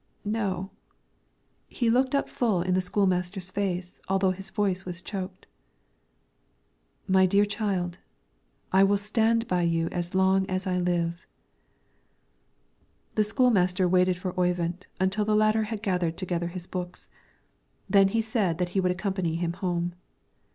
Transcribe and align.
"No;" 0.25 0.71
he 1.67 1.87
looked 1.91 2.15
up 2.15 2.27
full 2.27 2.63
in 2.63 2.73
the 2.73 2.81
school 2.81 3.05
master's 3.05 3.51
face, 3.51 3.99
although 4.09 4.31
his 4.31 4.49
voice 4.49 4.83
was 4.83 4.99
choked. 4.99 5.45
"My 7.07 7.27
dear 7.27 7.45
child, 7.45 7.99
I 8.71 8.83
will 8.83 8.97
stand 8.97 9.47
by 9.47 9.61
you 9.61 9.89
as 9.89 10.15
long 10.15 10.49
as 10.49 10.65
I 10.65 10.79
live." 10.79 11.27
The 13.13 13.23
school 13.23 13.51
master 13.51 13.87
waited 13.87 14.17
for 14.17 14.33
Oyvind 14.39 14.87
until 14.99 15.23
the 15.23 15.35
latter 15.35 15.65
had 15.65 15.83
gathered 15.83 16.17
together 16.17 16.47
his 16.47 16.65
books, 16.65 17.07
then 17.87 18.09
said 18.23 18.57
that 18.57 18.69
he 18.69 18.79
would 18.79 18.91
accompany 18.91 19.35
him 19.35 19.53
home. 19.53 19.93